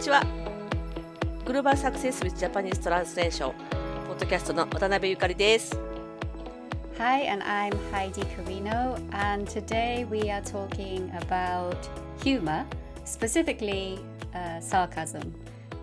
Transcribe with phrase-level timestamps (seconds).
[0.00, 0.24] ちは
[1.44, 3.52] グローバルサクセス with Japanese Translation
[4.06, 5.78] ポッドキャストの渡辺ゆかりです
[6.96, 11.76] Hi, and I'm Heidi Carino, and today we are talking about
[12.22, 12.64] humor,
[13.04, 13.98] specifically
[14.34, 15.34] uh, sarcasm.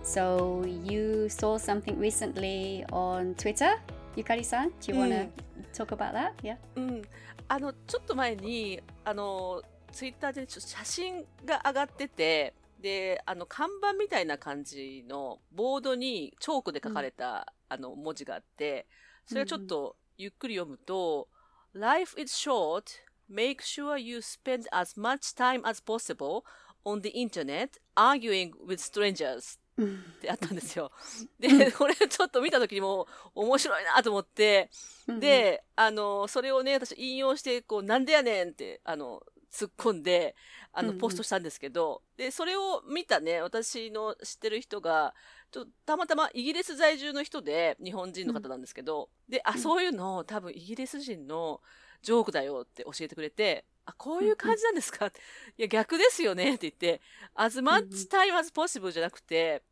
[0.01, 3.79] So, you saw something recently on Twitter,
[4.15, 4.71] Yukari san.
[4.81, 5.27] Do you want to
[5.73, 6.33] talk about that?
[6.41, 6.57] Yeah.
[6.75, 7.01] うん、
[7.47, 18.87] あのちょっと前にあのツイッターで写真が上がっててであの看板みたいな感じのボードにチョークで書かれた、あの文字があって
[19.25, 21.27] それをちょっとゆっくり読むと、
[21.73, 22.83] Life is short.
[23.29, 26.43] Make sure you spend as much time as possible
[26.85, 29.59] on the internet arguing with strangers.
[29.79, 30.91] ってあったんですよ。
[31.39, 34.71] で、これちょっと見た時にも面白いなと思って、
[35.19, 40.35] で、あの、それをね、私引用して、こう、なんでやねんって、あの、突っ込んで、
[40.73, 40.99] あの、うんうん。
[40.99, 45.15] ポストしたんですけど、で、それを見たね、私の知ってる人が、
[45.51, 51.61] ちょたまたまイギリス在住の人で、日本人の方なんですけど、で、あ、そういうの多分イギリス人の
[52.01, 55.05] ジョークだよって教えてくれて、あ、こういう感じなんですか？
[55.07, 55.21] って
[55.57, 57.01] いや、逆ですよねって言って、
[57.33, 59.63] as much time as possible じゃなくて、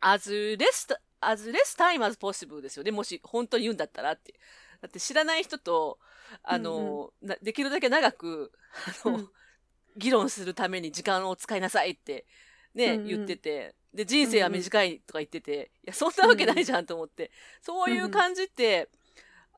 [0.00, 2.82] as less, as less time as possible ですよ。
[2.82, 2.90] ね。
[2.90, 4.34] もし本当に言うんだったらって。
[4.84, 5.98] だって知らない人と、
[6.42, 8.52] あの、なできるだけ長く、
[9.04, 9.28] あの、うん。
[9.96, 12.26] 議論するために時間を使いなさいって、
[12.74, 13.06] ね、うんうん。
[13.06, 17.30] 言ってて、で、人生は短いとか言ってて、いや、そんなわけないじゃんと思って、
[17.62, 18.90] そういう感じって、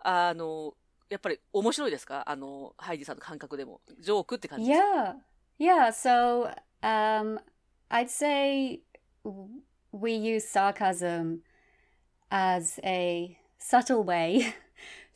[0.01, 0.75] あの、
[1.09, 2.23] やっぱり面白いですか？
[2.31, 3.81] あの、ハイジさんの感覚でも。
[3.99, 5.17] ジョークって感じですか
[5.59, 5.89] ？Yeah, yeah.
[5.91, 7.41] So um,
[7.91, 8.81] I'd say
[9.91, 11.41] we use sarcasm
[12.31, 14.55] as a subtle way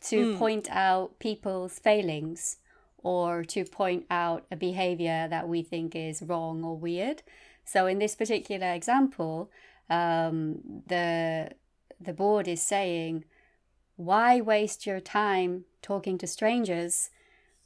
[0.02, 0.38] to Mm.
[0.38, 2.56] point out people's failings
[3.02, 7.22] or to point out a behavior that we think is wrong or weird.
[7.64, 9.50] So in this particular example,
[9.88, 11.52] um, the
[12.00, 13.24] the board is saying,
[13.96, 17.10] "Why waste your time talking to strangers?"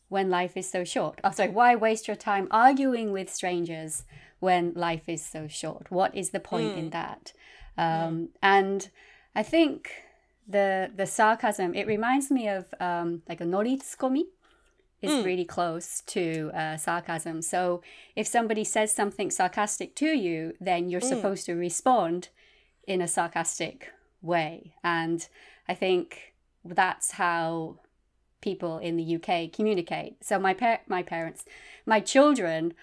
[0.09, 1.19] when life is so short.
[1.25, 4.05] Oh, sorry, why waste your time arguing with strangers
[4.39, 5.91] when life is so short?
[5.91, 7.33] What is the point in that?
[7.77, 8.91] Um, And
[9.35, 9.91] I think
[10.47, 14.25] the the sarcasm it reminds me of um, like a noritsukomi
[15.05, 17.43] is really close to uh, sarcasm.
[17.43, 17.83] So
[18.17, 22.29] if somebody says something sarcastic to you, then you're supposed to respond
[22.87, 23.91] in a sarcastic
[24.23, 24.75] way.
[24.83, 25.27] And
[25.69, 26.35] I think
[26.65, 27.81] that's how
[28.41, 30.25] people in the UK communicate.
[30.25, 31.45] So my par- my parents,
[31.87, 32.75] my children,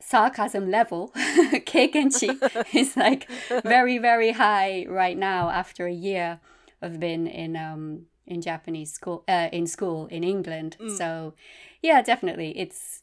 [0.00, 2.30] sarcasm level, kekenchi
[2.74, 3.28] is like
[3.64, 6.40] very very high right now after a year
[6.80, 10.76] of being in um in Japanese school uh, in school in England.
[10.96, 11.34] So
[11.82, 13.02] yeah, definitely it's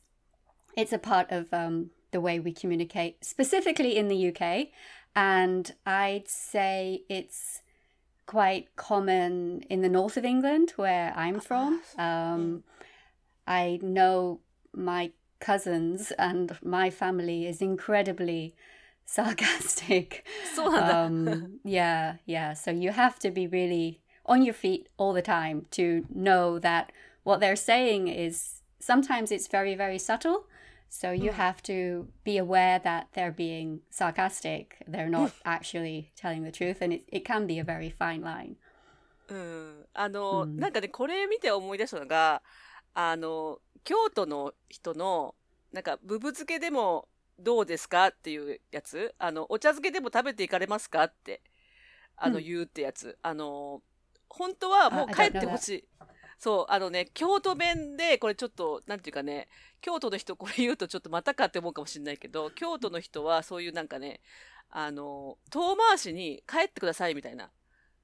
[0.75, 4.67] it's a part of um, the way we communicate, specifically in the UK,
[5.16, 7.62] and I'd say it's
[8.25, 11.81] quite common in the north of England, where I'm from.
[11.97, 12.63] Um,
[13.47, 14.41] I know
[14.73, 18.54] my cousins and my family is incredibly
[19.04, 20.25] sarcastic.
[20.54, 21.34] そうなんだ。
[21.34, 22.53] Um, yeah, yeah.
[22.54, 26.92] So you have to be really on your feet all the time to know that
[27.25, 30.47] what they're saying is sometimes it's very, very subtle.
[30.88, 34.82] So you have to be aware that they're being sarcastic.
[34.88, 38.56] They're not actually telling the truth, and it, it can be a very fine line.
[39.28, 39.86] うん。
[39.94, 42.42] あの、うんなんかね、これ見て思い出したのが、
[42.94, 45.35] あの、 京都の人の、
[45.72, 47.07] なんか、ブブ漬けでも
[47.40, 49.16] どうですかっていうやつ？
[49.18, 51.41] あの、お茶漬けでも食べていかれますかって、
[52.18, 53.18] あの、うん言うってやつ。
[53.22, 53.81] あの、
[54.28, 55.88] 本当はもう帰ってほしい。
[56.38, 59.47] そう、あのね、京都弁で、これちょっと、なんていうかね、
[59.81, 64.19] 京都の人これ言うとちょっとまたかって思うかもしれないけど、京都の人はそういうなんかね、
[64.69, 67.51] あの、遠回しに帰ってくださいみたいな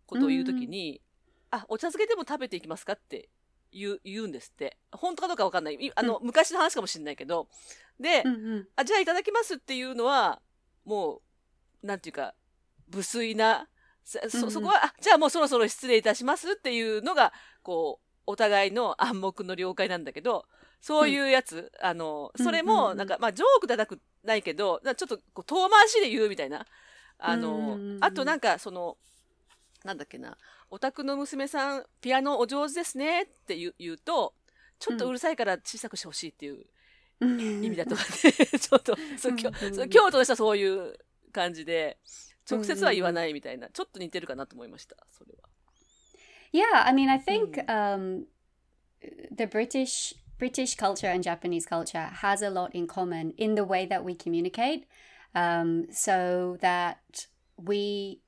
[0.05, 1.01] ことを言うときに、
[1.49, 3.27] あ、お茶漬けでも食べていきますかって
[3.71, 4.77] 言う、言うんですって。
[4.91, 5.75] 本当かどうかわかんない。
[5.75, 7.47] いあの、昔の話かもしれないけど。
[7.99, 8.23] で、
[8.75, 10.41] あ、じゃあいただきますっていうのは、
[10.85, 11.21] も
[11.83, 12.33] う、なんていうか、
[12.93, 13.67] 無粋な、
[14.03, 17.33] そうんうんそそこは、あ、じゃあもうそろそろ失礼いたしますっていうのが、
[17.63, 20.45] こう、お互いの 暗黙の了解なんだけど、
[20.79, 26.65] そういうやつ、あの、それも、うんうんうんなんか、まあ、ジョークじゃなくないけど、なちょっとこう遠回しで言うみたいな。
[27.19, 28.97] あの、うんうんうんあとなんか、その、
[29.83, 30.37] なんだっけな、
[30.71, 34.33] お宅の娘さん、ピアノお上手ですねって言うと、
[34.79, 36.65] ちょっとうるさいから小さくしてほしいっていう
[37.21, 40.97] 意味だとかね、ちょっと、そうきょうんうんそう京都の人はそういう
[41.31, 41.97] 感じで、
[42.49, 45.49] 直接は言わないみたいな、ちょっと似てるかなと思いました、それは。
[46.53, 48.25] Yeah, I mean, I think um,
[49.35, 53.87] the British British culture and Japanese culture has a lot in common in the way
[53.87, 54.87] that we communicate.
[55.35, 57.27] um, so that
[57.57, 58.19] we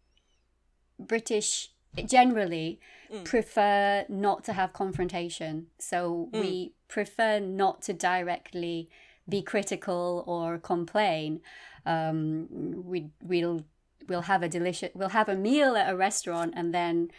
[0.99, 1.72] British
[2.05, 2.79] generally
[3.11, 3.23] Mm.
[3.25, 5.67] prefer not to have confrontation.
[5.77, 6.39] So Mm.
[6.41, 8.89] we prefer not to directly
[9.29, 11.41] be critical or complain.
[11.85, 13.65] Um, we we'll
[14.07, 17.09] we'll have a delicious we'll have a meal at a restaurant and then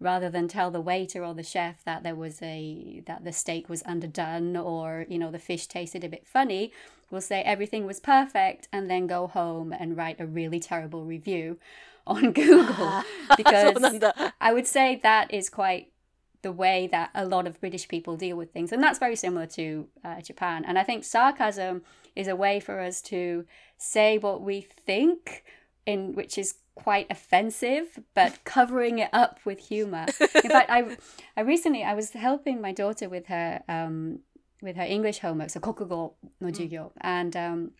[0.00, 3.68] rather than tell the waiter or the chef that there was a that the steak
[3.68, 6.72] was underdone or you know the fish tasted a bit funny
[7.12, 11.58] will say everything was perfect and then go home and write a really terrible review
[12.06, 13.02] on Google.
[13.36, 14.02] because
[14.40, 15.92] I would say that is quite
[16.40, 18.72] the way that a lot of British people deal with things.
[18.72, 20.64] And that's very similar to uh, Japan.
[20.66, 21.82] And I think sarcasm
[22.16, 23.44] is a way for us to
[23.78, 25.44] say what we think,
[25.86, 30.06] in which is quite offensive, but covering it up with humor.
[30.20, 30.96] In fact, I,
[31.36, 34.20] I recently I was helping my daughter with her um,
[34.62, 37.70] with her English homework, so kokugo no jugyo, and um,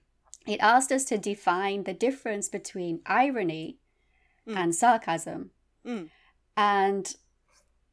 [0.47, 3.79] it asked us to define the difference between irony
[4.47, 4.57] Mm.
[4.57, 5.51] and sarcasm.
[5.85, 6.11] うん。
[6.57, 7.17] and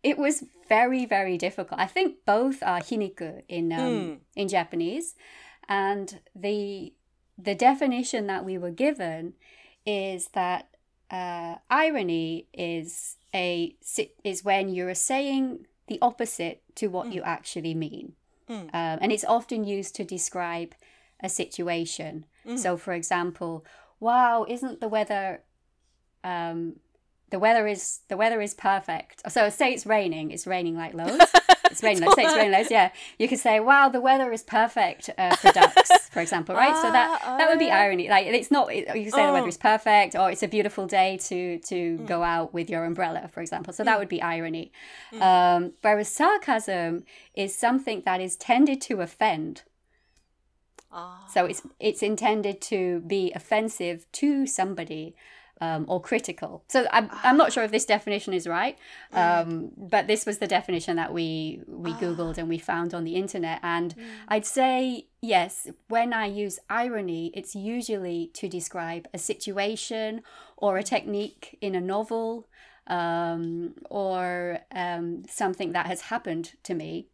[0.04, 4.18] it was very very difficult i think both are hiniku in um, Mm.
[4.36, 5.16] in japanese
[5.68, 6.94] and the
[7.38, 9.34] the definition that we were given
[9.86, 10.66] is that
[11.12, 13.76] uh, irony is a
[14.24, 17.14] is when you're saying the opposite to what Mm.
[17.16, 18.14] you actually mean
[18.50, 18.64] Mm.
[18.74, 20.74] um, and it's often used to describe
[21.22, 22.58] a situation Mm.
[22.58, 23.66] so for example
[24.00, 25.44] wow isn't the weather
[26.24, 26.80] um,
[27.32, 29.22] the weather is the weather is perfect.
[29.32, 31.26] So say it's raining, it's raining like loads.
[31.72, 32.02] It's raining.
[32.02, 32.72] Let's say it's raining loads.
[32.72, 32.90] Yeah,
[33.20, 36.76] you could say, "Wow, the weather is perfect uh, for ducks," for example, right?
[36.76, 37.76] so that Ah, that would be ah.
[37.84, 38.10] irony.
[38.10, 38.76] Like it's not.
[38.76, 39.34] You can say the Oh.
[39.34, 43.28] weather is perfect, or it's a beautiful day to to go out with your umbrella,
[43.32, 43.72] for example.
[43.72, 44.72] So that would be irony.
[45.22, 47.04] Um, whereas sarcasm
[47.36, 49.62] is something that is tended to offend.
[50.90, 55.14] あー So it's it's intended to be offensive to somebody
[55.62, 56.64] um, or critical.
[56.68, 58.78] So I'm I'm not sure if this definition is right,
[59.14, 63.16] um, but this was the definition that we we googled and we found on the
[63.16, 63.60] internet.
[63.62, 63.96] And
[64.28, 70.22] I'd say yes, when I use irony, it's usually to describe a situation
[70.58, 72.48] or a technique in a novel
[72.88, 77.08] um, or um, something that has happened to me.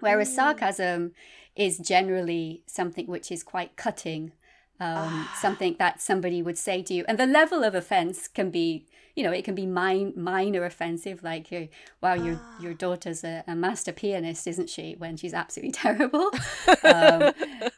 [0.00, 1.12] Whereas sarcasm
[1.56, 4.32] is generally something which is quite cutting,
[4.80, 7.04] um, something that somebody would say to you.
[7.08, 11.22] And the level of offense can be, you know, it can be min- minor offensive,
[11.22, 14.94] like, wow, your, your daughter's a, a master pianist, isn't she?
[14.98, 16.30] When she's absolutely terrible.
[16.84, 17.32] um,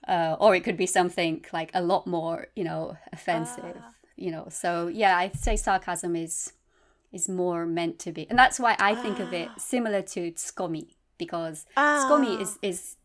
[0.08, 3.76] uh, or it could be something like a lot more, you know, offensive,
[4.16, 4.46] you know.
[4.50, 6.52] So, yeah, I'd say sarcasm is
[7.12, 8.28] is more meant to be.
[8.28, 10.88] And that's why I think of it similar to tsukomi
[11.18, 12.40] because tsukomi Ah.
[12.40, 12.96] is is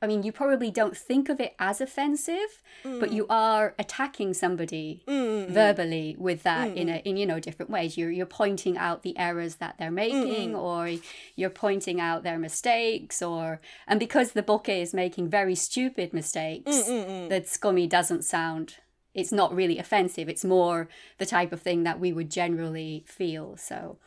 [0.00, 3.00] I mean, you probably don't think of it as offensive, mm.
[3.00, 5.48] but you are attacking somebody mm.
[5.48, 6.76] verbally with that mm.
[6.76, 7.98] in a in you know different ways.
[7.98, 10.90] You're you're pointing out the errors that they're making, or
[11.34, 16.70] you're pointing out their mistakes, or and because the book is making very stupid mistakes,
[16.70, 17.28] Mm-mm-mm.
[17.28, 18.76] that scummy doesn't sound.
[19.14, 20.28] It's not really offensive.
[20.28, 23.56] It's more the type of thing that we would generally feel.
[23.56, 23.98] So,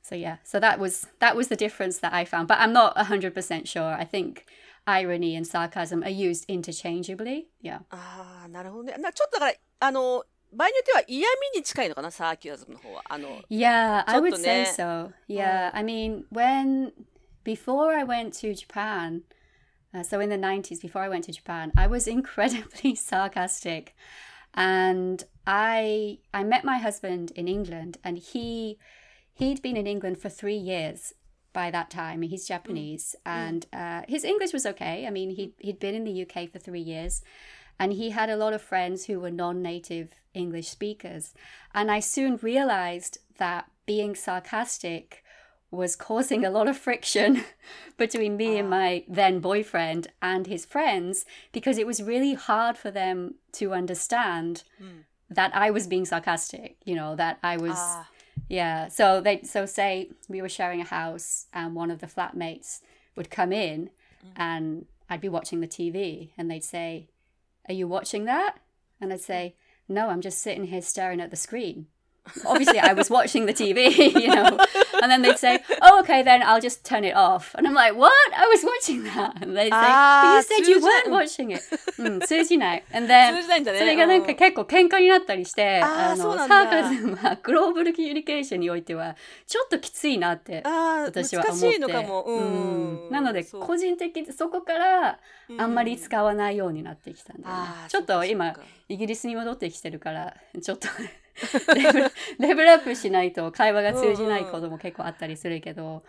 [0.00, 0.36] so yeah.
[0.44, 2.46] So that was that was the difference that I found.
[2.46, 3.94] But I'm not hundred percent sure.
[3.94, 4.46] I think
[4.87, 7.47] irony and sarcasm are used interchangeably.
[7.61, 7.79] Yeah.
[7.89, 8.95] ああ、なるほどね。
[8.97, 13.03] なちょっとだから、あの、場合によっては嫌味に近いのかな、サーキュアズムの方は。
[13.09, 15.13] あの、 Yeah, I would say ちょっとね。
[15.27, 15.33] so.
[15.33, 16.91] Yeah, I mean, when
[17.43, 19.21] before I went to Japan,
[19.93, 23.95] uh, so in the 90s, before I went to Japan, I was incredibly sarcastic.
[24.53, 28.77] And I I met my husband in England and he
[29.33, 31.13] he'd been in England for 3 years
[31.52, 32.22] by that time.
[32.22, 32.54] He's hmm.
[32.54, 33.30] Japanese hmm.
[33.30, 35.06] and uh, his English was okay.
[35.06, 37.22] I mean, he he'd been in the UK for 3 years
[37.78, 41.34] and he had a lot of friends who were non-native English speakers.
[41.74, 45.24] And I soon realized that being sarcastic
[45.70, 47.44] was causing a lot of friction
[47.96, 52.90] between me and my then boyfriend and his friends because it was really hard for
[52.90, 55.02] them to understand hmm.
[55.30, 58.06] that I was being sarcastic, you know, that I was あ
[58.48, 58.88] yeah.
[58.88, 62.80] So they so say we were sharing a house and one of the flatmates
[63.16, 63.90] would come in
[64.24, 64.30] mm.
[64.36, 67.08] and I'd be watching the TV and they'd say,
[67.68, 68.56] "Are you watching that?"
[69.00, 69.56] And I'd say,
[69.88, 71.86] "No, I'm just sitting here staring at the screen."
[72.46, 74.58] Obviously I was watching the TV, you know,
[75.02, 77.96] and then they'd say, "Oh, okay, then I'll just turn it off," and I'm like,
[77.96, 78.12] "What?
[78.36, 81.62] I was watching that," and they'd say, Ah, "But you said you weren't watching it."
[81.98, 82.84] うん、通じない。
[82.92, 83.42] And then。
[83.42, 91.72] それがなんかうん結構喧嘩になったりして、あのサーカズムはグローバルコミュニケーションにおいてはちょっときついなって私は難思って。
[91.72, 92.22] しいのかも。
[92.22, 92.38] うん。
[92.38, 95.18] うんなので個人的にそこから
[95.58, 98.54] あんまりう使わないようになってきたんだよねちょっと今
[98.88, 100.88] イギリスに戻ってきてるからちょっと
[102.38, 106.00] レベルアップしないと会話が通じないことも結構あったりするけど、うん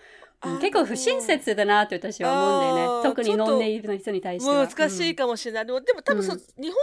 [0.41, 0.59] あー。
[0.59, 3.09] 結構不親切だなって私は思うんだよね。
[3.09, 4.67] 特にちょっとノンネイティブの人に対しては。
[4.67, 5.65] 難しいかもしれない。
[5.65, 6.39] でもでも多分そ、うん。
[6.39, 6.73] 日本語、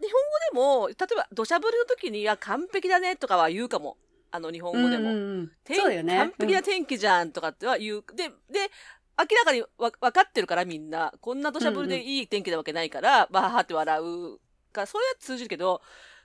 [0.00, 0.10] 日
[0.54, 3.96] 本語でも、例えば土砂降りの時に、は完璧だねとかは言うかも。
[4.34, 5.10] あの日本語でも。
[5.10, 5.52] うんうんうん。
[5.64, 6.16] 天そうだよね。
[6.16, 8.04] 完璧な天気じゃんとかっては言う。
[8.14, 8.70] で、で、
[9.18, 14.38] 明らかにわ分かってるからみんな、こんな土砂降りでいい天気なわけないから、バーハーって笑う。
[14.72, 15.82] から、それは通じるけど、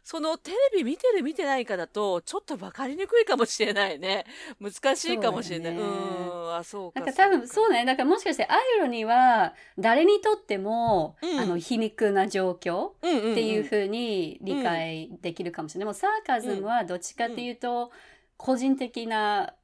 [0.09, 4.23] そのテレビ見てる見てないかだと、ちょっと分かりにくいかもしれないね。
[4.61, 5.73] 難しいかもしれない。
[5.73, 7.01] うねん、あ、そうか。
[7.01, 15.83] なんか多分そうねだからもしかしてアイロニーは誰にとっても、うんあの皮肉な状況うんうんうん、っていうふうに理解できるかもしれない。
[15.83, 17.91] でもサーカズムはどっちかっていうと、
[18.37, 19.55] 個人的な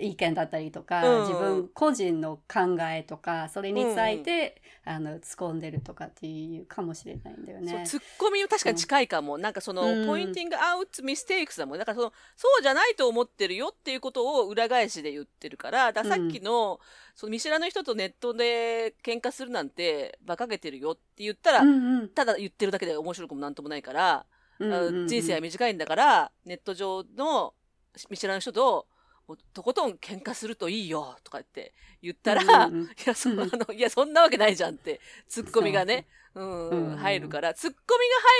[0.00, 1.28] 意見だったりとか、うん。
[1.28, 7.86] 自分個人の考えとかそれについて、あの突っ込んでるとかっていうかもしれないんだよね。
[7.86, 10.06] そうツッコミは確かに近いかも、なんかその、うん。
[10.06, 16.80] ポインティングアウトミステイクスだもんだからそのそうじゃないと思ってるよっていうことを裏返しで言ってるからださっきの,、
[17.14, 22.08] その見知らぬ人とネットで喧嘩するなんて馬鹿げてるよって言ったら、うんうん。
[22.08, 24.26] ただ言ってるだけで面白くもなんともないから、
[24.58, 25.08] うんうんうん。
[25.08, 27.54] 人生は短いんだからネット上の
[28.08, 28.86] 見知らぬ人と
[29.30, 31.72] もうとことん喧嘩するといいよとかって
[32.02, 37.84] 言ったら、うんいやそあのいやそんなわけないじゃんってツッコミがねうんうん入るからツッコミが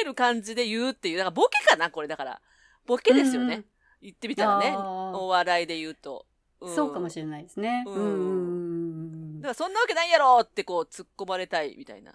[0.01, 2.41] 入る感じで言うっていうだからボケかなこれだから。
[2.87, 3.65] ボケですよね、うん
[4.03, 6.25] 言ってみたらねお笑いで言うと、
[6.65, 6.75] ん。
[6.75, 7.85] そうかもしれないですね。
[7.87, 9.41] うん。
[9.41, 12.13] だからそんなわけないやろってこう突っ込まれたいみたいな。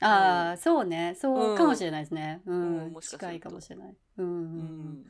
[0.00, 1.14] ああ、そうね。
[1.20, 2.40] そううんかもしれないですね。
[2.46, 2.84] うん。
[2.84, 2.92] うん。
[2.94, 3.96] もしか近いかもしれない。
[4.16, 4.26] うん。
[4.26, 5.06] うん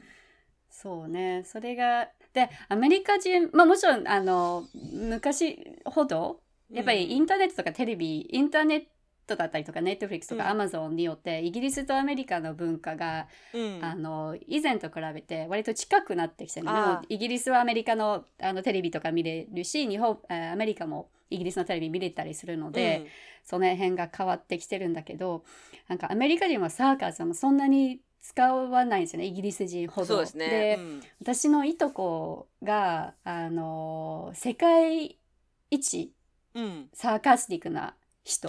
[0.83, 1.45] そうね。
[1.45, 6.41] それが、で、アメリカ人、まあもちろん、あの、昔ほど、
[6.73, 8.85] やっぱりインターネットとかテレビ、インターネッ
[9.27, 13.79] トだったりとか、ネットフリックスとかうんアマゾンによって、イギリスとアメリカの文化が、うん。
[13.81, 16.67] あの、以前と比べて割と近くなってきてる
[17.09, 23.07] イギリスはアメリカのあのテレビとか見れるし、日本、あアメリカもイギリスのテレビ見れたりするので、
[23.45, 25.45] その辺が変わってきてるんだけど
[25.89, 30.07] なんかアメリカ人はサーカスもそんなに使わないんですよねイギリス人ほど。
[30.07, 30.77] そうですね。
[30.79, 31.03] うん。
[31.21, 35.19] 私のいとこがあの世界
[35.71, 36.13] 一
[36.55, 36.89] うん。
[36.95, 38.49] サーカスティックな人。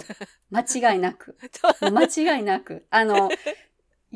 [0.50, 1.36] 間違いなく。
[1.80, 2.86] 間違いなく。
[2.90, 3.28] あの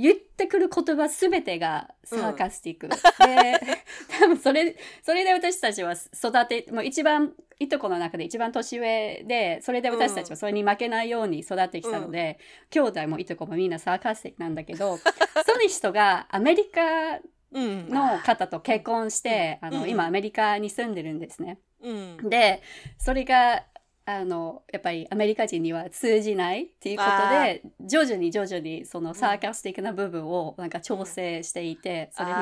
[0.00, 2.94] 言ってくる言葉すべてがサーカスティック、で
[4.20, 12.38] 多分それそれで私たちは育てもう一番いとこの中で一番年上でそれで私たちはそれに負けないように育ってきたので、
[12.70, 14.98] 兄弟もいとこもみんなサーカスティックなんだけど
[15.44, 17.18] その人がアメリカ
[17.50, 19.90] うんの方と結婚して、あのうん。
[19.90, 21.58] 今アメリカに住んでるんですね。
[21.82, 22.30] うん。
[22.30, 22.62] で
[22.98, 23.64] それが
[24.10, 32.34] あのやっぱりアメリカ人には通じないっていうことで徐々に徐々にそのサーカスティックな部分をなんか調整していて、それ見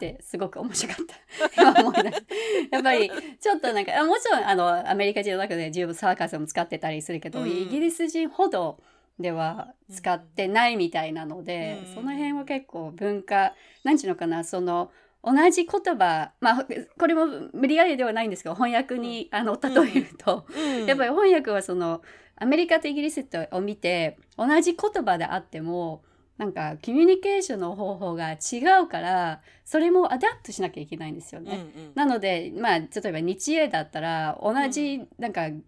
[0.00, 1.06] て見てすごく面白かっ
[1.54, 1.62] た。
[1.62, 2.24] 今 思い出す。
[2.72, 7.48] やっぱりちょっとなんかあもちろんあのアメリカ人の中で十分サーカスも使ってたりするけど、うん。
[7.48, 8.82] イギリス人ほど
[9.20, 11.94] では使ってないみたいなので、うん。
[11.94, 14.90] その辺は結構文化なんていうのかなその
[15.24, 16.66] 同じ言葉まあ
[16.98, 20.86] これも無理やりではないんですけど翻訳に、あの例えると、うん。
[20.86, 22.02] やっぱり翻訳はその
[22.36, 26.02] アメリカとイギリスを見て同じ言葉であっても
[26.38, 28.36] なんかコミュニケーションの方法が違
[28.82, 31.66] うからそれも adapt しなきゃいけないんですよね。
[31.76, 31.92] うんうん。
[31.94, 35.60] なのでまあ例えば日英だったら同じなんか言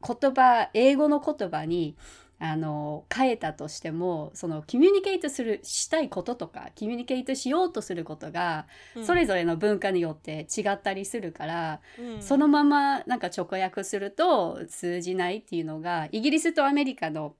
[0.00, 1.96] 葉英語の言葉に
[2.44, 9.04] あの変えたとしてもそのコミュニケートするしたいこととかコミュニケートしようとすることがうん。
[9.06, 12.20] それぞれの文化によって違ったりするから、うん。
[12.20, 17.36] そのままなんか直訳すると通じないっていうのがイギリスとアメリカの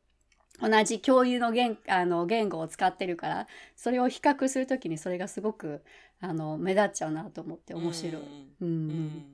[0.60, 5.82] 同じ共有の言あの言語を使ってるからそれを比較するときにそれがすごく
[6.20, 8.22] あの目立っちゃうなと思って面白い。
[8.60, 8.64] うん。
[8.64, 8.70] うん。
[8.90, 9.24] うん。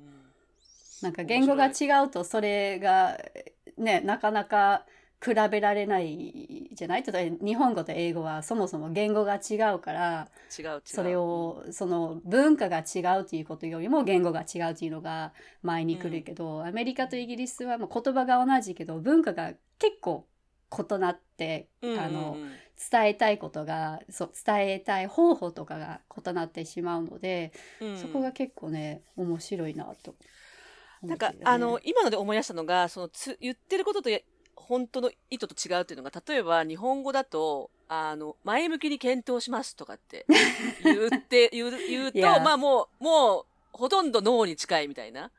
[1.03, 3.19] なんか言語が違うとそれが
[3.77, 4.87] ねなかなか
[5.25, 7.03] 比べられないじゃない？
[7.03, 10.83] 例えば日本語と英語はそもそも言語が違うから違う違う。
[10.85, 15.33] それをその文化が違うということよりも言語が違うというのが
[15.63, 20.27] 前に来るけど、アメリカとイギリスはもう言葉が同じけど文化が結構
[20.71, 22.05] 異なって、うんうんうん。
[22.05, 22.37] あの
[22.91, 27.97] 伝えたいことがそう伝えたい方法とかが異なってしまうので、うん。
[27.99, 30.15] そこが結構ね面白いなと
[31.03, 34.21] 思なんかあの今ので思い出したのがそのつ言ってることとや
[34.61, 40.27] 本当の意図と違うっていうのが例えば日本語だとあの前向きに検討しますとかって
[40.85, 45.31] 言って言う言うと.まあもうもうほとんど脳に近いみたいな。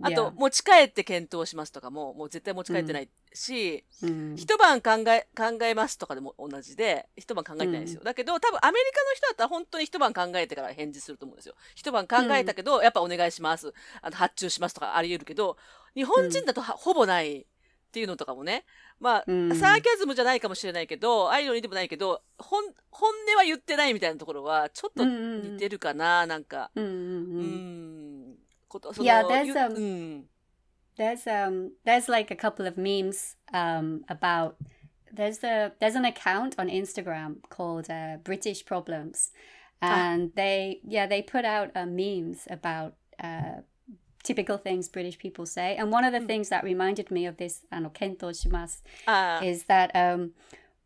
[0.00, 4.36] あと.持ち帰って検討しますとかももう絶対持ち帰ってないし、うん。
[4.36, 11.56] 一晩考え考えますとかでも同じで一晩考えてないんですよ、だけど多分アメリカの人だったら本当に一晩考えてから返事すると思うんですよ。
[11.74, 13.74] 一晩考えたけど、やっぱお願いします。
[14.00, 15.56] あの発注しますとかあり得るけど
[15.94, 17.44] 日本人だとは、ほぼない
[17.98, 18.64] っていうのとかもね
[19.00, 22.62] まあ、うんサーキャズムじゃないかもしれないけどアイロニーでもないけど本
[22.92, 28.34] 本音は言ってないみたいなところはちょっと似てるかな、なんかううんうんうんん
[28.68, 30.24] ことそ Yeah, there's ゆ a- うん
[30.96, 34.54] There's um there's like a couple of memes um about
[35.12, 39.32] there's a there's an account on Instagram called uh, British Problems,
[39.80, 43.62] and they yeah they put out uh, memes about uh,
[44.28, 46.26] typical things British people say, and one of the hmm.
[46.26, 49.38] things that reminded me of this ano kento shimasu uh.
[49.38, 50.32] あー is that um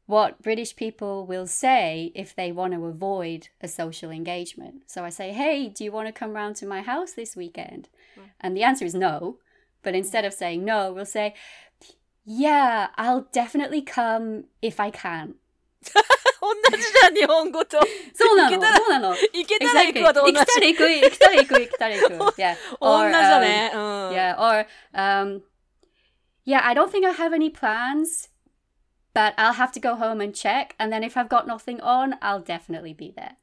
[0.07, 4.77] what British people will say if they want to avoid a social engagement.
[4.87, 7.89] So I say, "Hey, do you want to come round to my house this weekend?"
[8.15, 8.31] Hmm.
[8.41, 9.39] And the answer is no.
[9.83, 10.01] But hmm.
[10.03, 11.35] instead of saying no, we'll say,
[12.25, 15.35] "Yeah, I'll definitely come if I can."
[16.42, 17.80] 同じじゃん日本語と
[18.14, 19.10] そうなの、行けたらそうなの。
[19.16, 20.02] 行けたら行 Exactly.
[20.02, 22.14] くわと同じ行きたら行く、行きたら行く、行きたら行く。
[22.42, 22.56] Yeah.
[22.80, 23.72] 同 Or, じだ um, ね。
[23.74, 24.10] うん。
[24.12, 25.42] Yeah, or um,
[26.46, 28.30] yeah, I don't think I have any plans,
[29.14, 30.76] but I'll have to go home and check.
[30.80, 33.36] And then if I've got nothing on, I'll definitely be there.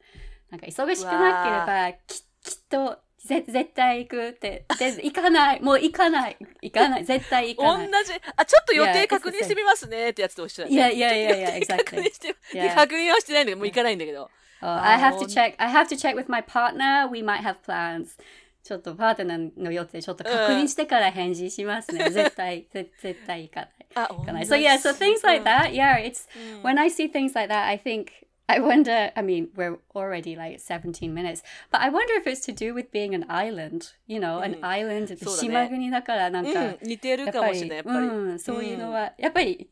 [0.50, 4.65] なんか忙しくなければききっとぜ 絶対行くって。
[4.79, 5.61] で行かない。
[5.61, 6.37] もう行かない。
[6.61, 7.05] 行かない。
[7.05, 8.05] 絶対行同かない。
[8.05, 8.13] じ。
[8.35, 10.75] あ、ちょっと予定確認してみますねってやつと一緒だね。
[10.75, 12.75] いやいやいやいや exactly 確認して、Yeah.
[12.75, 14.29] 確認はしてないんだけど、もう行かないんだけど。
[14.61, 15.25] Oh, I have to Oh.
[15.25, 17.07] check I have to check with my partner.
[17.09, 18.17] We might have plans.
[18.63, 23.69] ちょっとパートナーの予定ちょっと確認してから返事しますね、 絶対絶絶対行かない。
[23.95, 24.45] あ、かない。
[24.45, 26.27] 同 So じ yeah, so things like うん that, yeah, it's
[26.61, 28.07] when I see things like that, I think
[28.48, 29.10] I wonder.
[29.16, 32.90] I mean, we're already like 17 minutes, but I wonder if it's to do with
[32.92, 33.92] being an island.
[34.06, 35.16] You know, an island.
[35.16, 38.06] そうだね島国だからなんか、うん、似てるかもしれない、やっぱり。
[38.06, 39.70] うん、そういうのは、やっぱり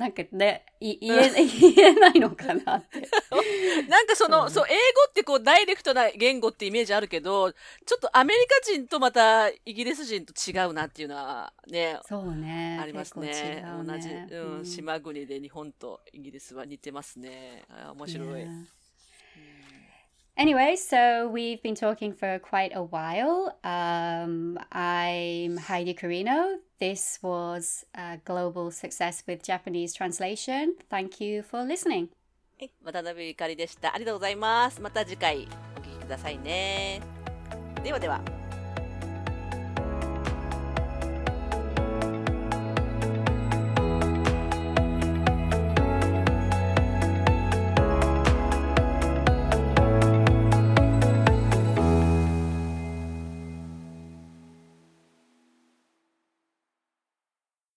[0.00, 1.30] なんかね、い言え
[1.76, 3.06] 言えないのかなって。
[3.86, 4.78] なんかその、そそう、英語
[5.10, 7.58] ってこう、ダイレクトな言語ってイメージあるけど、ちょ
[7.98, 12.78] っとアメリカ人とまたイギリス人と違うなっていうのはね、そうね。
[12.80, 13.26] ありますね。
[13.26, 17.64] ね同じ、うん、うん島国で日本とイギリスは似てますね。
[17.68, 18.42] あ面白い。
[18.44, 18.64] Yeah.
[20.38, 23.54] Anyway, so we've been talking for quite a while.
[23.62, 26.56] Um, I'm Heidi Carino.
[26.79, 30.75] This was uh, Global Success with Japanese Translation.
[30.89, 32.09] Thank you for listening.
[32.59, 33.93] はい渡辺ゆかりでした。
[33.93, 34.81] ありがとうございます。
[34.81, 37.01] また次回お聞きくださいね。
[37.83, 38.38] ではでは。